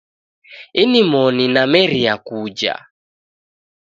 Inimoni 0.73 1.47
nameria 1.47 2.17
kuja 2.17 2.85